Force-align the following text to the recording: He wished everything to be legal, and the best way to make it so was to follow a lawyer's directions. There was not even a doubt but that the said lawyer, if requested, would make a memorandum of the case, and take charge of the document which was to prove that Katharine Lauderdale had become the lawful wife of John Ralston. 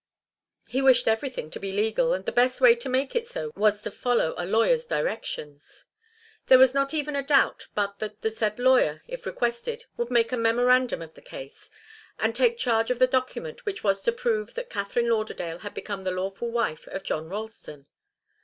He 0.67 0.81
wished 0.81 1.07
everything 1.07 1.51
to 1.51 1.59
be 1.59 1.71
legal, 1.71 2.11
and 2.11 2.25
the 2.25 2.31
best 2.31 2.59
way 2.59 2.73
to 2.73 2.89
make 2.89 3.15
it 3.15 3.27
so 3.27 3.51
was 3.55 3.83
to 3.83 3.91
follow 3.91 4.33
a 4.35 4.47
lawyer's 4.47 4.87
directions. 4.87 5.85
There 6.47 6.57
was 6.57 6.73
not 6.73 6.91
even 6.91 7.15
a 7.15 7.21
doubt 7.21 7.67
but 7.75 7.99
that 7.99 8.21
the 8.21 8.31
said 8.31 8.57
lawyer, 8.57 9.03
if 9.07 9.27
requested, 9.27 9.85
would 9.97 10.09
make 10.09 10.31
a 10.31 10.37
memorandum 10.37 11.03
of 11.03 11.13
the 11.13 11.21
case, 11.21 11.69
and 12.17 12.33
take 12.33 12.57
charge 12.57 12.89
of 12.89 12.97
the 12.97 13.05
document 13.05 13.63
which 13.63 13.83
was 13.83 14.01
to 14.01 14.11
prove 14.11 14.55
that 14.55 14.71
Katharine 14.71 15.07
Lauderdale 15.09 15.59
had 15.59 15.75
become 15.75 16.03
the 16.03 16.09
lawful 16.09 16.49
wife 16.49 16.87
of 16.87 17.03
John 17.03 17.29
Ralston. 17.29 17.85